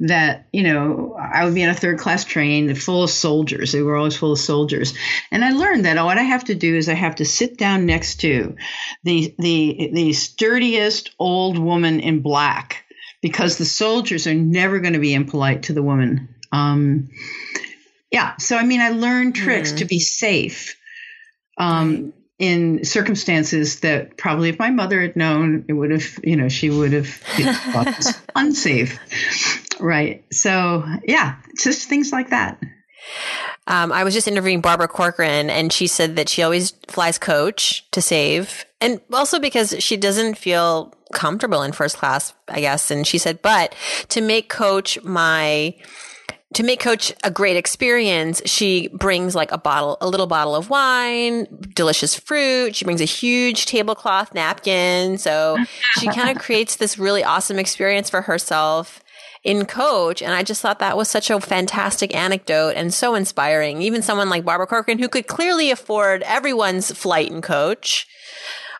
[0.00, 3.72] that you know I would be on a third class train full of soldiers.
[3.72, 4.92] They were always full of soldiers,
[5.30, 7.86] and I learned that what I have to do is I have to sit down
[7.86, 8.56] next to
[9.04, 12.84] the the the sturdiest old woman in black
[13.22, 16.28] because the soldiers are never going to be impolite to the woman.
[16.52, 17.08] Um,
[18.12, 19.78] yeah, so I mean, I learned tricks mm.
[19.78, 20.76] to be safe.
[21.56, 26.48] Um, in circumstances that probably if my mother had known, it would have, you know,
[26.48, 27.08] she would have
[27.72, 28.98] thought unsafe.
[29.80, 30.24] Right.
[30.32, 32.62] So, yeah, just things like that.
[33.66, 37.88] Um, I was just interviewing Barbara Corcoran, and she said that she always flies coach
[37.90, 42.90] to save, and also because she doesn't feel comfortable in first class, I guess.
[42.90, 43.74] And she said, but
[44.10, 45.74] to make coach my
[46.58, 50.68] to make coach a great experience, she brings like a bottle, a little bottle of
[50.68, 52.74] wine, delicious fruit.
[52.74, 55.18] She brings a huge tablecloth napkin.
[55.18, 55.56] So
[56.00, 59.00] she kind of creates this really awesome experience for herself
[59.44, 60.20] in coach.
[60.20, 63.80] And I just thought that was such a fantastic anecdote and so inspiring.
[63.80, 68.04] Even someone like Barbara Corcoran, who could clearly afford everyone's flight in coach.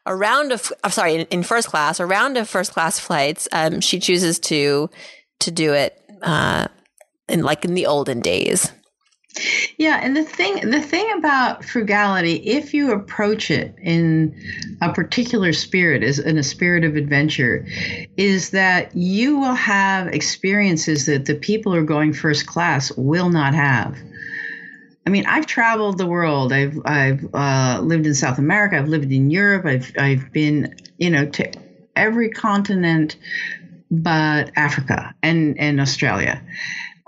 [0.05, 3.47] A round of, I'm sorry, in, in first class, a round of first class flights,
[3.53, 4.91] um, she chooses to,
[5.39, 6.67] to do it, uh,
[7.29, 8.73] in like in the olden days.
[9.77, 14.35] Yeah, and the thing the thing about frugality, if you approach it in
[14.81, 17.67] a particular spirit, is in a spirit of adventure,
[18.17, 23.29] is that you will have experiences that the people who are going first class will
[23.29, 23.97] not have.
[25.07, 26.53] I mean, I've traveled the world.
[26.53, 28.77] I've I've uh, lived in South America.
[28.77, 29.67] I've lived in Europe.
[29.67, 31.53] I've I've been you know to
[31.95, 33.17] every continent
[33.91, 36.43] but Africa and and Australia.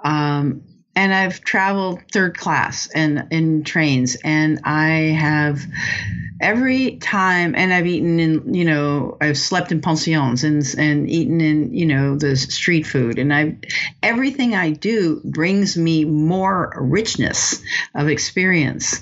[0.05, 0.63] Um,
[0.97, 5.63] and I've traveled third class and in trains, and I have
[6.41, 11.41] every time, and I've eaten in, you know, I've slept in pensions and and eaten
[11.41, 13.57] in, you know, the street food, and I,
[14.03, 17.63] everything I do brings me more richness
[17.95, 19.01] of experience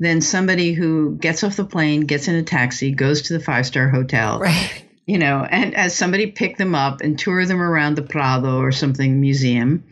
[0.00, 3.66] than somebody who gets off the plane, gets in a taxi, goes to the five
[3.66, 7.96] star hotel, right you know, and as somebody pick them up and tour them around
[7.96, 9.84] the Prado or something museum.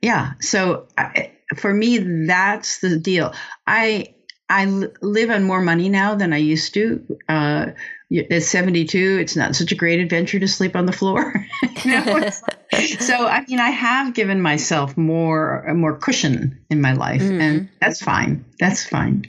[0.00, 0.32] Yeah.
[0.40, 3.34] So I, for me, that's the deal.
[3.66, 4.14] I
[4.48, 4.64] I
[5.00, 7.18] live on more money now than I used to.
[7.28, 7.66] Uh,
[8.12, 11.46] at 72, it's not such a great adventure to sleep on the floor.
[13.00, 17.40] so I mean, I have given myself more more cushion in my life, mm-hmm.
[17.40, 18.44] and that's fine.
[18.58, 19.24] That's fine.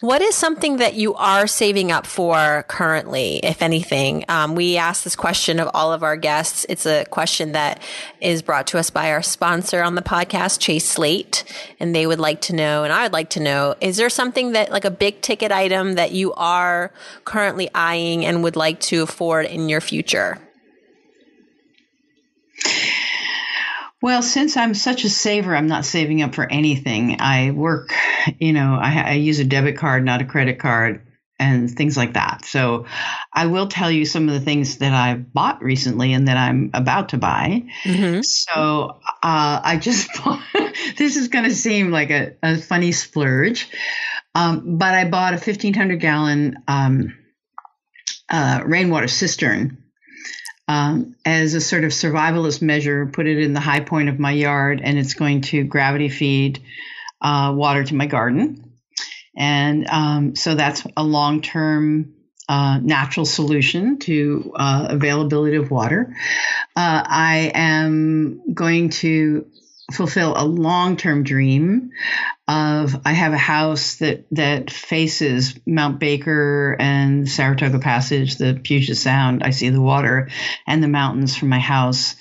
[0.00, 4.24] What is something that you are saving up for currently, if anything?
[4.28, 6.64] Um, we ask this question of all of our guests.
[6.68, 7.82] It's a question that
[8.20, 11.42] is brought to us by our sponsor on the podcast, Chase Slate,
[11.80, 14.52] and they would like to know, and I would like to know, is there something
[14.52, 16.92] that like a big ticket item that you are
[17.24, 20.38] currently eyeing and would like to afford in your future?
[24.00, 27.20] Well, since I'm such a saver, I'm not saving up for anything.
[27.20, 27.92] I work,
[28.38, 31.02] you know, I, I use a debit card, not a credit card
[31.38, 32.44] and things like that.
[32.44, 32.86] So
[33.32, 36.70] I will tell you some of the things that I've bought recently and that I'm
[36.74, 37.64] about to buy.
[37.84, 38.22] Mm-hmm.
[38.22, 40.42] So uh, I just bought,
[40.96, 43.68] this is going to seem like a, a funny splurge,
[44.34, 47.16] um, but I bought a 1500 gallon um,
[48.28, 49.84] uh, rainwater cistern.
[50.68, 54.32] Um, as a sort of survivalist measure, put it in the high point of my
[54.32, 56.62] yard, and it's going to gravity feed
[57.22, 58.68] uh, water to my garden.
[59.36, 62.14] And um, so that's a long term
[62.48, 66.14] uh, natural solution to uh, availability of water.
[66.74, 69.46] Uh, I am going to
[69.92, 71.92] fulfill a long-term dream
[72.46, 78.96] of I have a house that that faces Mount Baker and Saratoga Passage, the Puget
[78.96, 79.42] Sound.
[79.42, 80.28] I see the water
[80.66, 82.16] and the mountains from my house,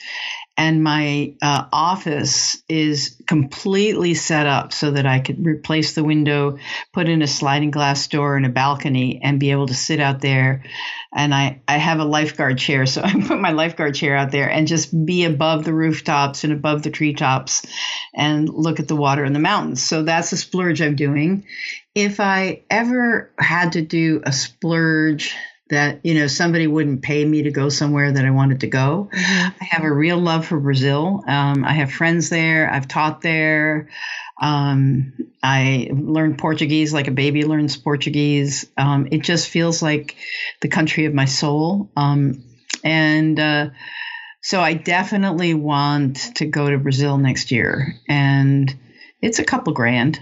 [0.58, 6.58] and my uh, office is completely set up so that I could replace the window,
[6.94, 10.20] put in a sliding glass door and a balcony, and be able to sit out
[10.20, 10.64] there.
[11.14, 14.50] And I, I have a lifeguard chair, so I put my lifeguard chair out there
[14.50, 17.64] and just be above the rooftops and above the treetops
[18.16, 19.84] and look at the water in the mountains.
[19.84, 21.46] So that's a splurge I'm doing.
[21.94, 25.36] If I ever had to do a splurge
[25.70, 29.10] that you know somebody wouldn't pay me to go somewhere that I wanted to go.
[29.12, 29.50] Mm-hmm.
[29.62, 31.24] I have a real love for Brazil.
[31.28, 32.70] Um, I have friends there.
[32.72, 33.90] I've taught there.
[34.40, 38.68] Um, I learned Portuguese like a baby learns Portuguese.
[38.78, 40.16] Um, it just feels like
[40.62, 41.90] the country of my soul.
[41.96, 42.44] Um,
[42.84, 43.70] and uh,
[44.42, 47.96] so I definitely want to go to Brazil next year.
[48.08, 48.74] And
[49.22, 50.20] it's a couple grand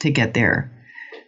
[0.00, 0.72] to get there.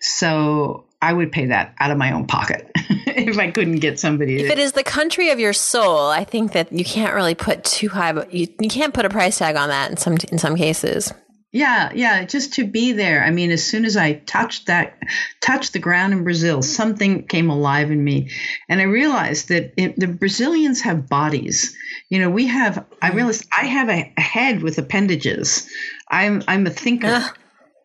[0.01, 4.43] So I would pay that out of my own pocket if I couldn't get somebody.
[4.43, 7.63] If it is the country of your soul, I think that you can't really put
[7.63, 8.15] too high.
[8.15, 11.13] But you, you can't put a price tag on that in some in some cases.
[11.53, 13.23] Yeah, yeah, just to be there.
[13.23, 14.99] I mean, as soon as I touched that,
[15.43, 18.31] touched the ground in Brazil, something came alive in me,
[18.71, 21.77] and I realized that it, the Brazilians have bodies.
[22.09, 22.87] You know, we have.
[23.03, 23.17] I mm.
[23.17, 25.69] realized I have a, a head with appendages.
[26.09, 27.23] I'm I'm a thinker,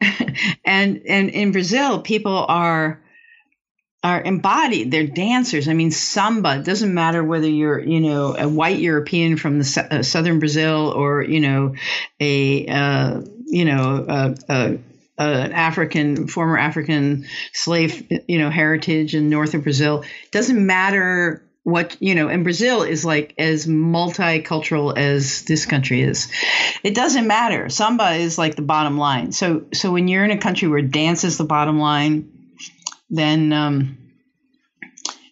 [0.66, 3.04] and and in Brazil, people are
[4.04, 4.92] are embodied.
[4.92, 5.68] They're dancers.
[5.68, 6.58] I mean, samba.
[6.58, 10.94] It doesn't matter whether you're, you know, a white European from the uh, southern Brazil
[10.96, 11.76] or, you know,
[12.20, 14.78] a, uh, you know, a, a,
[15.18, 20.06] an African, former African slave, you know, heritage in north of Brazil.
[20.32, 26.32] Doesn't matter what you know and brazil is like as multicultural as this country is
[26.84, 30.38] it doesn't matter samba is like the bottom line so so when you're in a
[30.38, 32.39] country where dance is the bottom line
[33.10, 33.98] then um,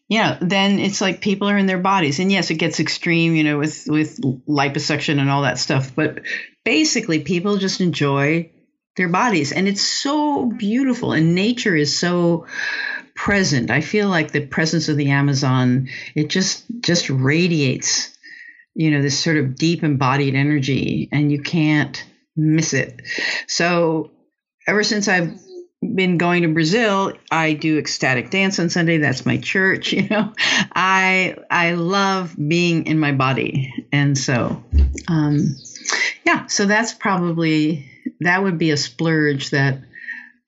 [0.10, 3.44] yeah, then it's like people are in their bodies, and yes, it gets extreme, you
[3.44, 5.94] know, with with liposuction and all that stuff.
[5.96, 6.22] But
[6.64, 8.52] basically, people just enjoy
[8.96, 12.48] their bodies, and it's so beautiful, and nature is so
[13.16, 13.70] present.
[13.70, 18.18] I feel like the presence of the Amazon it just just radiates,
[18.76, 22.02] you know, this sort of deep embodied energy, and you can't
[22.34, 23.02] miss it.
[23.48, 24.12] So
[24.66, 25.38] ever since I've
[25.82, 28.98] been going to Brazil, I do ecstatic dance on Sunday.
[28.98, 30.34] That's my church, you know.
[30.38, 33.74] I I love being in my body.
[33.92, 34.64] And so
[35.08, 35.56] um
[36.26, 39.80] yeah, so that's probably that would be a splurge that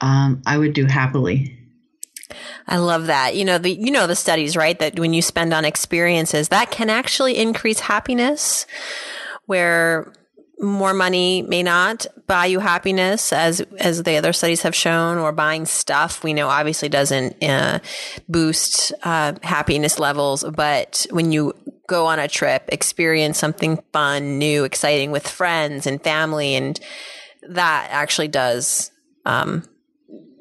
[0.01, 1.57] um, I would do happily.
[2.67, 3.35] I love that.
[3.35, 4.77] You know the you know the studies, right?
[4.77, 8.65] That when you spend on experiences, that can actually increase happiness.
[9.45, 10.13] Where
[10.59, 15.31] more money may not buy you happiness as as the other studies have shown or
[15.31, 17.79] buying stuff we know obviously doesn't uh,
[18.27, 20.43] boost uh, happiness levels.
[20.43, 21.53] But when you
[21.87, 26.79] go on a trip experience something fun new exciting with friends and family and
[27.47, 28.91] that actually does
[29.25, 29.63] um,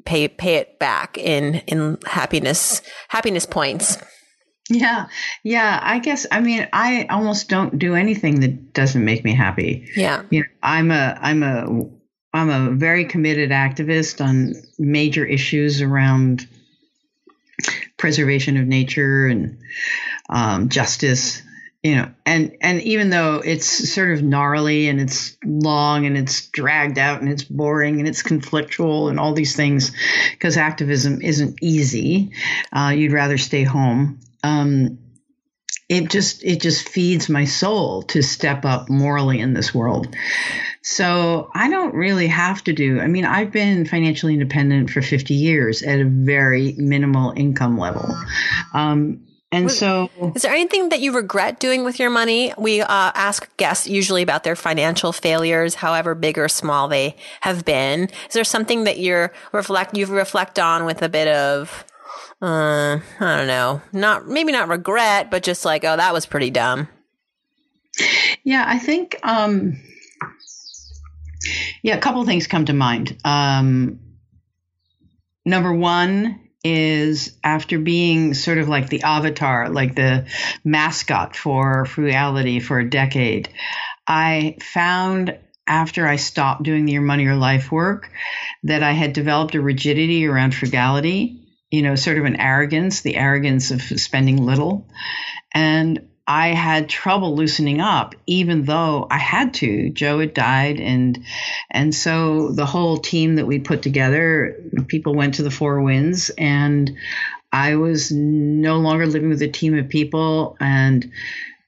[0.04, 3.98] pay pay it back in in happiness happiness points
[4.68, 5.06] yeah.
[5.42, 5.80] Yeah.
[5.82, 9.88] I guess, I mean, I almost don't do anything that doesn't make me happy.
[9.96, 10.22] Yeah.
[10.30, 11.88] You know, I'm a, I'm a,
[12.32, 16.46] I'm a very committed activist on major issues around
[17.96, 19.58] preservation of nature and
[20.28, 21.42] um, justice
[21.82, 26.48] you know and and even though it's sort of gnarly and it's long and it's
[26.48, 29.92] dragged out and it's boring and it's conflictual and all these things
[30.32, 32.32] because activism isn't easy
[32.72, 34.98] uh, you'd rather stay home um,
[35.88, 40.14] it just it just feeds my soul to step up morally in this world.
[40.82, 43.00] So I don't really have to do.
[43.00, 48.14] I mean, I've been financially independent for 50 years at a very minimal income level.
[48.74, 52.52] Um, And so, is there anything that you regret doing with your money?
[52.58, 57.64] We uh, ask guests usually about their financial failures, however big or small they have
[57.64, 58.10] been.
[58.28, 61.84] Is there something that you're reflect you reflect on with a bit of,
[62.40, 66.50] uh, I don't know, not maybe not regret, but just like, oh, that was pretty
[66.50, 66.88] dumb.
[68.44, 69.80] Yeah, I think, um,
[71.82, 73.16] yeah, a couple things come to mind.
[73.24, 74.00] Um,
[75.44, 80.26] number one is after being sort of like the avatar, like the
[80.64, 83.48] mascot for frugality for a decade,
[84.06, 88.10] I found after I stopped doing the Your Money or Life work
[88.62, 93.16] that I had developed a rigidity around frugality, you know, sort of an arrogance, the
[93.16, 94.88] arrogance of spending little.
[95.52, 99.88] And I had trouble loosening up, even though I had to.
[99.88, 101.24] Joe had died, and
[101.70, 104.54] and so the whole team that we put together,
[104.88, 106.94] people went to the Four Winds, and
[107.50, 111.10] I was no longer living with a team of people, and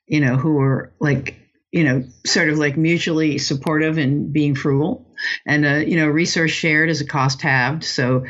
[0.07, 1.36] you know who were like
[1.72, 5.07] you know sort of like mutually supportive and being frugal,
[5.46, 7.82] and uh, you know resource shared as a cost halved.
[7.82, 8.26] So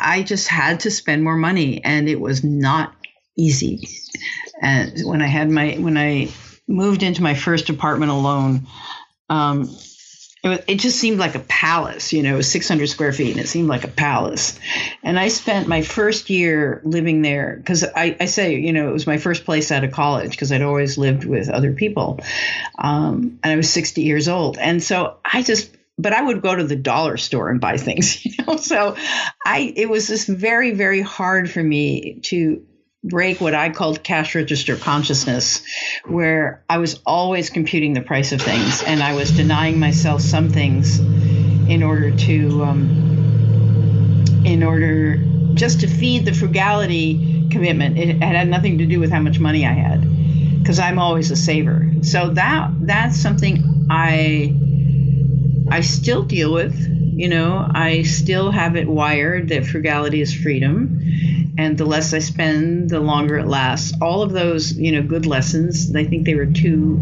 [0.00, 2.94] I, just had to spend more money, and it was not
[3.36, 3.88] easy.
[4.60, 6.28] And when I had my when I
[6.66, 8.66] moved into my first apartment alone,
[9.28, 9.70] um,
[10.42, 12.12] it, was, it just seemed like a palace.
[12.12, 14.58] You know, it was 600 square feet, and it seemed like a palace.
[15.02, 18.92] And I spent my first year living there because I, I say, you know, it
[18.92, 22.20] was my first place out of college because I'd always lived with other people,
[22.78, 26.54] um, and I was 60 years old, and so I just but I would go
[26.54, 28.56] to the dollar store and buy things, you know.
[28.56, 28.96] So
[29.44, 32.64] I it was just very very hard for me to
[33.06, 35.62] break what I called cash register consciousness,
[36.06, 40.48] where I was always computing the price of things and I was denying myself some
[40.50, 45.18] things in order to, um, in order
[45.54, 47.98] just to feed the frugality commitment.
[47.98, 51.36] It had nothing to do with how much money I had, because I'm always a
[51.36, 51.88] saver.
[52.02, 54.75] So that that's something I
[55.68, 56.74] I still deal with.
[57.16, 61.00] You know, I still have it wired that frugality is freedom
[61.58, 63.94] and the less I spend, the longer it lasts.
[64.00, 65.94] All of those, you know, good lessons.
[65.94, 67.00] I think they were too,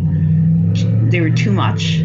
[1.10, 2.00] they were too much.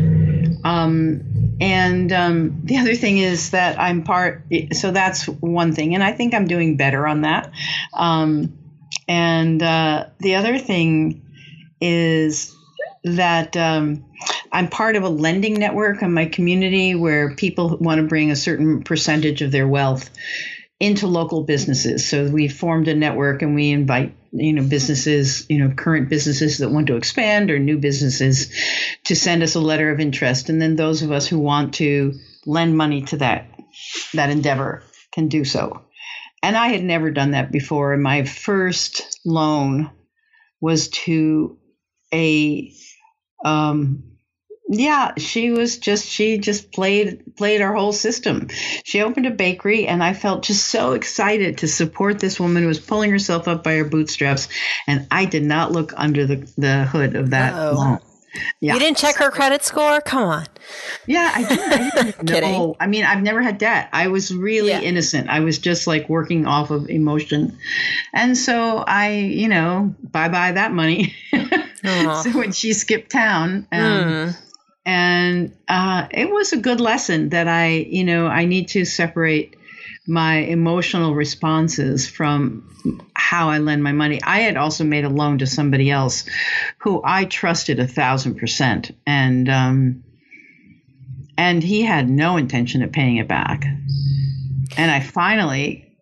[0.63, 4.43] Um, and um, the other thing is that I'm part.
[4.73, 7.51] So that's one thing, and I think I'm doing better on that.
[7.93, 8.57] Um,
[9.07, 11.21] and uh, the other thing
[11.81, 12.55] is
[13.03, 14.05] that um,
[14.51, 18.35] I'm part of a lending network in my community where people want to bring a
[18.35, 20.09] certain percentage of their wealth
[20.79, 22.07] into local businesses.
[22.07, 26.59] So we formed a network and we invite you know businesses, you know current businesses
[26.59, 28.51] that want to expand or new businesses
[29.05, 32.13] to send us a letter of interest, and then those of us who want to
[32.45, 33.47] lend money to that
[34.13, 35.83] that endeavor can do so.
[36.41, 37.97] And I had never done that before.
[37.97, 39.91] My first loan
[40.61, 41.57] was to
[42.13, 42.71] a
[43.43, 44.08] um,
[44.71, 48.49] yeah, she was just she just played played our whole system.
[48.83, 52.67] She opened a bakery and I felt just so excited to support this woman who
[52.67, 54.47] was pulling herself up by her bootstraps
[54.85, 57.97] and I did not look under the, the hood of that loan.
[58.61, 58.75] Yeah.
[58.75, 60.01] You didn't check her credit score?
[60.01, 60.45] Come on.
[61.07, 61.59] Yeah, I did.
[61.59, 62.75] I didn't know.
[62.79, 63.89] I mean, I've never had debt.
[63.91, 64.81] I was really yeah.
[64.81, 65.29] innocent.
[65.29, 67.57] I was just like working off of emotion.
[68.13, 71.15] And so I, you know, bye bye that money.
[71.83, 74.45] so when she skipped town, um, mm
[74.85, 79.55] and uh, it was a good lesson that I, you know, I need to separate
[80.07, 84.19] my emotional responses from how I lend my money.
[84.23, 86.25] I had also made a loan to somebody else
[86.79, 90.03] who I trusted a thousand percent, and um,
[91.37, 93.65] and he had no intention of paying it back.
[94.77, 95.97] And I finally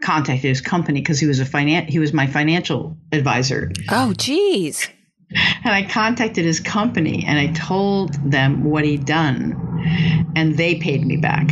[0.00, 3.72] contacted his company because he was a finan- he was my financial advisor.
[3.90, 4.88] Oh, geez.
[5.62, 11.04] And I contacted his company and I told them what he'd done, and they paid
[11.06, 11.50] me back.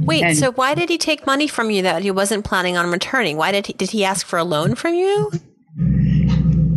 [0.00, 2.90] Wait, and so why did he take money from you that he wasn't planning on
[2.90, 3.36] returning?
[3.36, 5.30] Why did he, did he ask for a loan from you?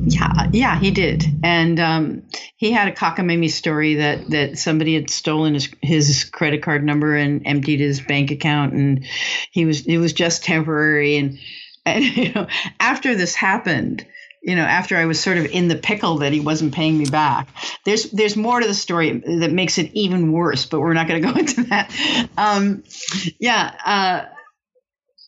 [0.06, 2.24] Yeah, yeah, he did, and um,
[2.58, 7.16] he had a cockamamie story that that somebody had stolen his his credit card number
[7.16, 9.06] and emptied his bank account, and
[9.52, 11.40] he was it was just temporary, and
[11.86, 12.48] and you know
[12.80, 14.06] after this happened,
[14.44, 17.06] you know, after I was sort of in the pickle that he wasn't paying me
[17.06, 17.48] back.
[17.86, 21.22] There's there's more to the story that makes it even worse, but we're not going
[21.22, 22.28] to go into that.
[22.38, 22.84] Um,
[23.40, 24.26] yeah, uh,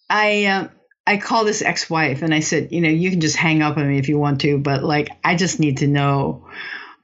[0.09, 0.67] I uh,
[1.07, 3.87] I called this ex-wife and I said, you know, you can just hang up on
[3.87, 6.47] me if you want to, but like I just need to know.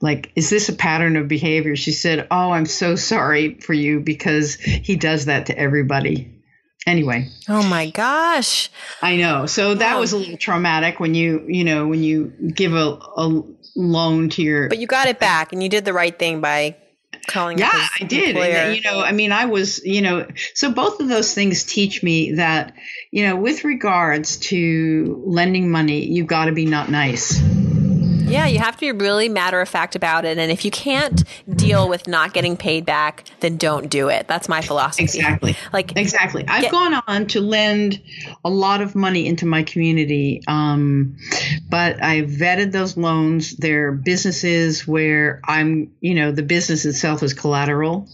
[0.03, 1.75] Like, is this a pattern of behavior?
[1.75, 6.40] She said, Oh, I'm so sorry for you because he does that to everybody.
[6.85, 7.29] Anyway.
[7.47, 8.69] Oh my gosh.
[9.01, 9.45] I know.
[9.45, 13.43] So that was a little traumatic when you, you know, when you give a, a
[13.75, 14.69] loan to your.
[14.69, 16.75] But you got it back and you did the right thing by
[17.27, 20.99] calling yeah i did and, you know i mean i was you know so both
[20.99, 22.73] of those things teach me that
[23.11, 27.39] you know with regards to lending money you've got to be not nice
[28.31, 30.37] yeah, you have to be really matter of fact about it.
[30.37, 31.23] And if you can't
[31.53, 34.27] deal with not getting paid back, then don't do it.
[34.27, 35.03] That's my philosophy.
[35.03, 35.55] Exactly.
[35.73, 36.45] Like exactly.
[36.47, 38.01] I've get, gone on to lend
[38.43, 41.17] a lot of money into my community, um,
[41.69, 43.55] but I vetted those loans.
[43.57, 48.07] They're businesses where I'm, you know, the business itself is collateral.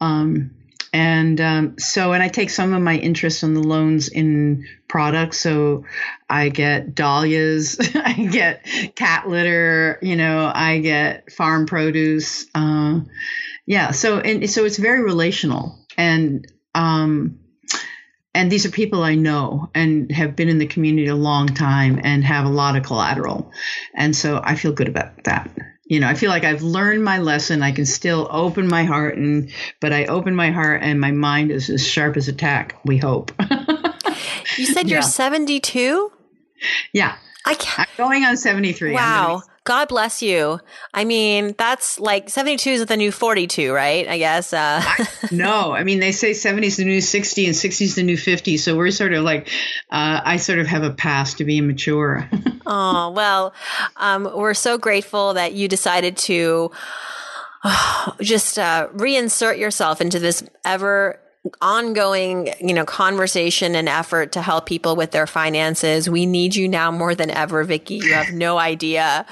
[0.00, 0.50] Um,
[0.94, 5.40] and um, so, and I take some of my interest on the loans in products.
[5.40, 5.86] So
[6.30, 8.64] I get dahlias, I get
[8.94, 12.46] cat litter, you know, I get farm produce.
[12.54, 13.00] Uh,
[13.66, 13.90] yeah.
[13.90, 15.84] So, and so it's very relational.
[15.98, 17.40] And, um,
[18.32, 22.00] and these are people I know and have been in the community a long time
[22.04, 23.50] and have a lot of collateral.
[23.96, 25.50] And so I feel good about that
[25.94, 27.62] you know, I feel like I've learned my lesson.
[27.62, 29.48] I can still open my heart and
[29.80, 32.98] but I open my heart and my mind is as sharp as a tack, we
[32.98, 33.30] hope.
[34.58, 36.10] you said you're 72?
[36.92, 37.16] Yeah.
[37.46, 37.88] I can't.
[37.96, 38.92] I'm going on 73.
[38.92, 39.42] Wow.
[39.64, 40.60] God bless you.
[40.92, 44.06] I mean, that's like 72 is the new 42, right?
[44.06, 44.52] I guess.
[44.52, 44.82] Uh.
[45.32, 48.18] no, I mean, they say 70 is the new 60 and 60 is the new
[48.18, 48.58] 50.
[48.58, 49.48] So we're sort of like,
[49.90, 52.28] uh, I sort of have a past to be immature.
[52.66, 53.54] oh, well,
[53.96, 56.70] um, we're so grateful that you decided to
[58.20, 61.18] just uh, reinsert yourself into this ever
[61.60, 66.08] ongoing, you know, conversation and effort to help people with their finances.
[66.08, 67.96] We need you now more than ever, Vicki.
[67.96, 69.26] You have no idea.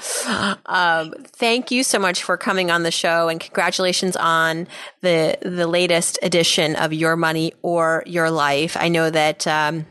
[0.65, 4.67] Um, thank you so much for coming on the show and congratulations on
[5.01, 8.77] the, the latest edition of Your Money or Your Life.
[8.79, 9.85] I know that, um,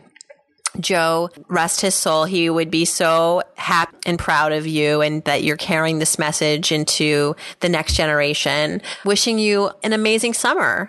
[0.80, 5.42] Joe, rest his soul, he would be so happy and proud of you and that
[5.42, 8.80] you're carrying this message into the next generation.
[9.04, 10.88] Wishing you an amazing summer.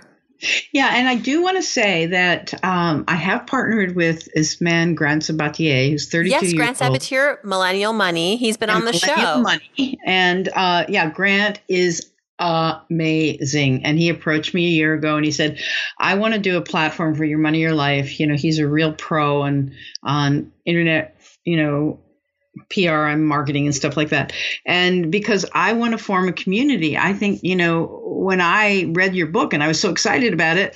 [0.71, 4.95] Yeah, and I do want to say that um, I have partnered with this man,
[4.95, 6.77] Grant Sabatier, who's 32 yes, Grant.
[6.77, 8.37] Sabatier, Millennial Money.
[8.37, 9.41] He's been on the show.
[9.41, 9.99] Money.
[10.05, 13.85] And uh, yeah, Grant is amazing.
[13.85, 15.59] And he approached me a year ago and he said,
[15.97, 18.19] I want to do a platform for your money, your life.
[18.19, 19.73] You know, he's a real pro and
[20.03, 21.15] on internet,
[21.45, 21.99] you know,
[22.73, 24.33] PR and marketing and stuff like that.
[24.65, 29.15] And because I want to form a community, I think, you know, when I read
[29.15, 30.75] your book and I was so excited about it,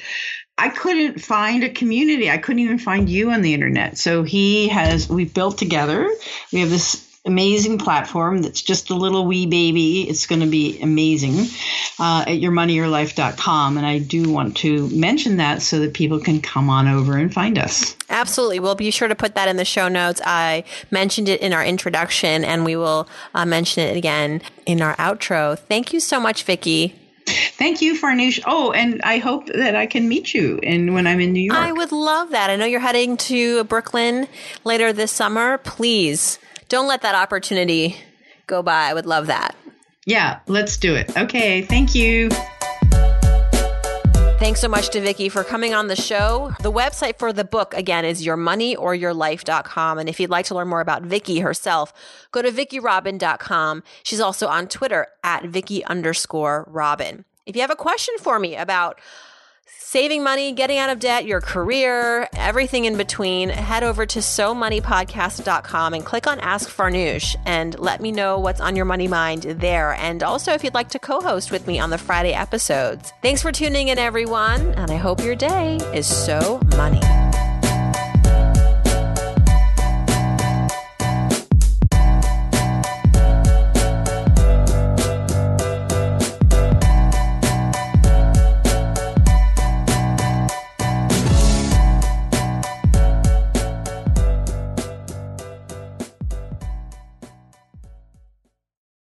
[0.58, 2.32] I couldn't find a community.
[2.32, 3.98] I couldn't even find you on the internet.
[3.98, 6.10] So he has, we've built together.
[6.52, 10.10] We have this amazing platform that's just a little wee baby.
[10.10, 11.34] It's going to be amazing
[12.00, 13.78] uh, at yourmoneyyourlife.com.
[13.78, 17.32] And I do want to mention that so that people can come on over and
[17.32, 17.96] find us.
[18.10, 18.60] Absolutely.
[18.60, 20.22] We'll be sure to put that in the show notes.
[20.26, 24.96] I mentioned it in our introduction and we will uh, mention it again in our
[24.96, 25.60] outro.
[25.60, 26.96] Thank you so much, Vicki.
[27.28, 28.40] Thank you, Farnoosh.
[28.46, 31.60] Oh, and I hope that I can meet you in when I'm in New York.
[31.60, 32.50] I would love that.
[32.50, 34.28] I know you're heading to Brooklyn
[34.64, 35.58] later this summer.
[35.58, 36.40] Please
[36.70, 37.98] don't let that opportunity
[38.48, 38.90] go by.
[38.90, 39.56] I would love that.
[40.06, 41.16] Yeah, let's do it.
[41.18, 42.30] Okay, thank you.
[44.40, 46.54] Thanks so much to Vicki for coming on the show.
[46.62, 49.98] The website for the book, again, is yourmoneyoryourlife.com.
[49.98, 51.92] And if you'd like to learn more about Vicki herself,
[52.32, 53.84] go to vickirobin.com.
[54.04, 57.26] She's also on Twitter at Vicki underscore Robin.
[57.48, 59.02] If you have a question for me about
[59.88, 65.94] saving money, getting out of debt, your career, everything in between, head over to somoneypodcast.com
[65.94, 69.94] and click on Ask Farnoosh and let me know what's on your money mind there.
[69.94, 73.14] And also, if you'd like to co host with me on the Friday episodes.
[73.22, 77.27] Thanks for tuning in, everyone, and I hope your day is so money.